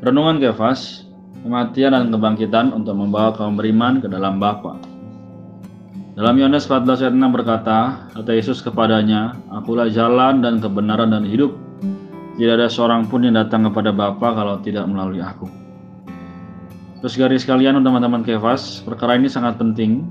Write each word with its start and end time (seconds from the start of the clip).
Renungan 0.00 0.40
Kefas, 0.40 1.04
kematian 1.44 1.92
dan 1.92 2.08
kebangkitan 2.08 2.72
untuk 2.72 2.96
membawa 2.96 3.36
kaum 3.36 3.60
beriman 3.60 4.00
ke 4.00 4.08
dalam 4.08 4.40
Bapa. 4.40 4.80
Dalam 6.16 6.40
Yohanes 6.40 6.64
14 6.64 7.04
ayat 7.04 7.12
6 7.12 7.36
berkata, 7.36 8.08
kata 8.16 8.32
Yesus 8.32 8.64
kepadanya, 8.64 9.36
Akulah 9.52 9.92
jalan 9.92 10.40
dan 10.40 10.56
kebenaran 10.56 11.12
dan 11.12 11.28
hidup. 11.28 11.52
Tidak 12.40 12.56
ada 12.56 12.72
seorang 12.72 13.12
pun 13.12 13.28
yang 13.28 13.36
datang 13.36 13.68
kepada 13.68 13.92
Bapa 13.92 14.32
kalau 14.32 14.56
tidak 14.64 14.88
melalui 14.88 15.20
aku. 15.20 15.52
Terus 17.04 17.20
garis 17.20 17.44
kalian 17.44 17.84
teman-teman 17.84 18.24
Kefas, 18.24 18.80
perkara 18.80 19.20
ini 19.20 19.28
sangat 19.28 19.60
penting. 19.60 20.08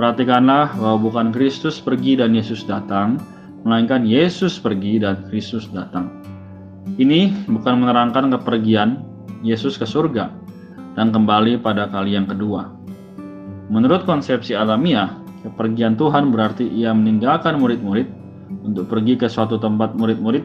Perhatikanlah 0.00 0.72
bahwa 0.72 0.96
bukan 1.12 1.36
Kristus 1.36 1.84
pergi 1.84 2.16
dan 2.16 2.32
Yesus 2.32 2.64
datang, 2.64 3.20
melainkan 3.60 4.08
Yesus 4.08 4.56
pergi 4.56 5.04
dan 5.04 5.28
Kristus 5.28 5.68
datang. 5.68 6.08
Ini 6.98 7.48
bukan 7.48 7.80
menerangkan 7.80 8.28
kepergian 8.36 9.11
Yesus 9.42 9.76
ke 9.76 9.84
surga 9.84 10.30
dan 10.94 11.10
kembali 11.10 11.60
pada 11.60 11.90
kali 11.90 12.14
yang 12.16 12.30
kedua. 12.30 12.70
Menurut 13.68 14.06
konsepsi 14.06 14.54
alamiah, 14.56 15.18
kepergian 15.42 15.98
Tuhan 15.98 16.30
berarti 16.30 16.64
ia 16.66 16.94
meninggalkan 16.94 17.58
murid-murid 17.58 18.06
untuk 18.62 18.88
pergi 18.88 19.18
ke 19.18 19.26
suatu 19.26 19.58
tempat 19.58 19.98
murid-murid 19.98 20.44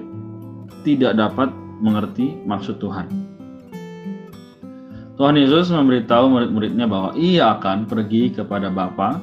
tidak 0.82 1.16
dapat 1.16 1.54
mengerti 1.80 2.40
maksud 2.48 2.80
Tuhan. 2.82 3.05
Tuhan 5.18 5.34
Yesus 5.34 5.74
memberitahu 5.74 6.30
murid-muridnya 6.30 6.86
bahwa 6.86 7.18
ia 7.18 7.58
akan 7.58 7.90
pergi 7.90 8.30
kepada 8.38 8.70
Bapa 8.70 9.18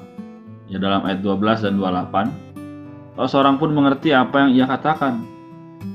ya 0.67 0.83
dalam 0.83 1.07
ayat 1.07 1.23
12 1.23 1.71
dan 1.71 1.75
28 1.79 3.15
kalau 3.15 3.29
seorang 3.31 3.57
pun 3.63 3.71
mengerti 3.71 4.11
apa 4.11 4.43
yang 4.43 4.51
ia 4.59 4.67
katakan 4.67 5.23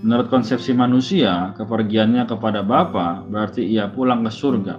menurut 0.05 0.27
konsepsi 0.29 0.71
manusia 0.71 1.53
kepergiannya 1.57 2.29
kepada 2.29 2.61
Bapa 2.61 3.25
berarti 3.27 3.65
ia 3.65 3.89
pulang 3.89 4.21
ke 4.23 4.31
surga 4.31 4.77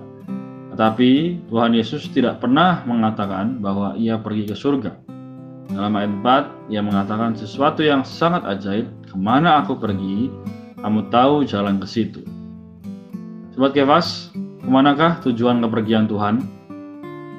tetapi 0.74 1.42
Tuhan 1.50 1.74
Yesus 1.74 2.08
tidak 2.14 2.40
pernah 2.40 2.86
mengatakan 2.86 3.58
bahwa 3.58 3.98
ia 3.98 4.16
pergi 4.16 4.48
ke 4.48 4.56
surga 4.56 4.96
dalam 5.70 5.94
ayat 5.98 6.12
4 6.68 6.72
ia 6.74 6.82
mengatakan 6.82 7.36
sesuatu 7.36 7.82
yang 7.82 8.06
sangat 8.06 8.42
ajaib 8.46 8.86
ke 9.06 9.16
mana 9.18 9.62
aku 9.62 9.78
pergi 9.78 10.30
kamu 10.80 11.12
tahu 11.12 11.44
jalan 11.44 11.76
ke 11.78 11.86
situ 11.86 12.22
Sobat 13.60 13.76
Kefas, 13.76 14.32
Ke 14.32 14.68
manakah 14.72 15.20
tujuan 15.20 15.60
kepergian 15.60 16.08
Tuhan? 16.08 16.40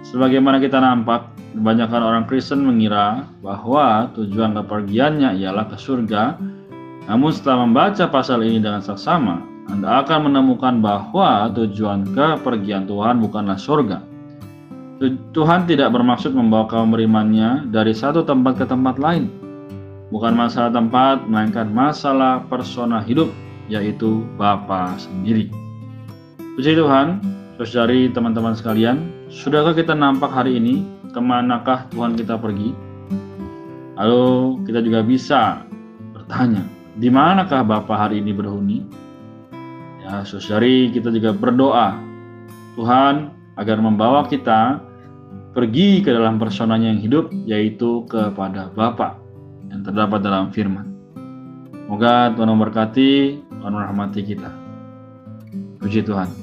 Sebagaimana 0.05 0.61
kita 0.61 0.77
nampak, 0.77 1.33
kebanyakan 1.57 1.97
orang 1.97 2.25
Kristen 2.29 2.61
mengira 2.61 3.25
bahwa 3.41 4.05
tujuan 4.13 4.53
kepergiannya 4.53 5.41
ialah 5.41 5.65
ke 5.71 5.81
surga. 5.81 6.37
Namun 7.09 7.33
setelah 7.33 7.65
membaca 7.65 8.05
pasal 8.09 8.45
ini 8.45 8.61
dengan 8.61 8.81
saksama, 8.81 9.41
Anda 9.71 10.03
akan 10.05 10.29
menemukan 10.29 10.83
bahwa 10.83 11.49
tujuan 11.55 12.11
kepergian 12.13 12.85
Tuhan 12.85 13.23
bukanlah 13.23 13.57
surga. 13.57 14.03
Tuhan 15.33 15.65
tidak 15.65 15.89
bermaksud 15.97 16.37
membawa 16.37 16.69
kaum 16.69 16.93
berimannya 16.93 17.73
dari 17.73 17.89
satu 17.89 18.21
tempat 18.21 18.61
ke 18.61 18.65
tempat 18.69 19.01
lain. 19.01 19.33
Bukan 20.13 20.37
masalah 20.37 20.69
tempat, 20.69 21.25
melainkan 21.25 21.73
masalah 21.73 22.45
persona 22.45 23.01
hidup, 23.01 23.31
yaitu 23.65 24.21
Bapa 24.37 24.93
sendiri. 25.01 25.49
Puji 26.53 26.77
Tuhan, 26.77 27.23
saudari 27.57 28.11
teman-teman 28.13 28.53
sekalian, 28.53 29.09
sudahkah 29.31 29.73
kita 29.73 29.97
nampak 29.97 30.29
hari 30.29 30.59
ini 30.59 30.85
ke 31.09 31.17
manakah 31.17 31.87
Tuhan 31.89 32.13
kita 32.13 32.37
pergi? 32.37 32.75
Lalu 33.97 34.25
kita 34.67 34.79
juga 34.83 34.99
bisa 35.01 35.63
bertanya, 36.13 36.61
di 36.97 37.07
manakah 37.07 37.63
Bapak 37.63 37.97
hari 38.07 38.19
ini 38.19 38.31
berhuni? 38.35 38.83
Ya, 40.01 40.25
saudari 40.27 40.91
kita 40.91 41.13
juga 41.13 41.31
berdoa, 41.31 41.95
Tuhan 42.75 43.31
agar 43.55 43.77
membawa 43.79 44.25
kita 44.25 44.81
pergi 45.51 46.01
ke 46.01 46.09
dalam 46.09 46.39
personanya 46.39 46.89
yang 46.89 47.01
hidup, 47.03 47.25
yaitu 47.45 48.07
kepada 48.07 48.71
Bapa 48.73 49.19
yang 49.69 49.83
terdapat 49.83 50.19
dalam 50.23 50.49
firman. 50.51 50.87
Semoga 51.85 52.31
Tuhan 52.31 52.49
memberkati, 52.55 53.11
Tuhan 53.51 53.71
merahmati 53.75 54.21
kita. 54.23 54.51
Puji 55.83 56.07
Tuhan. 56.07 56.40